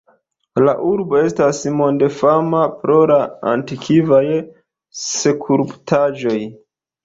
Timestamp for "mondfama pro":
1.81-2.97